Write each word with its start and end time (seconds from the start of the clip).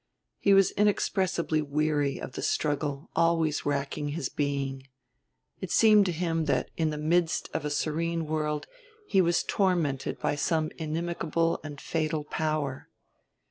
He 0.39 0.55
was 0.55 0.71
inexpressibly 0.71 1.61
weary 1.61 2.17
of 2.19 2.31
the 2.33 2.41
struggle 2.41 3.11
always 3.15 3.67
racking 3.67 4.09
his 4.17 4.29
being: 4.29 4.87
it 5.59 5.69
seemed 5.69 6.07
to 6.07 6.11
him 6.11 6.45
that 6.45 6.71
in 6.75 6.89
the 6.89 6.97
midst 6.97 7.51
of 7.53 7.65
a 7.65 7.69
serene 7.69 8.25
world 8.25 8.65
he 9.05 9.21
was 9.21 9.43
tormented 9.43 10.17
by 10.17 10.33
some 10.33 10.71
inimicable 10.79 11.59
and 11.63 11.79
fatal 11.79 12.23
power. 12.23 12.89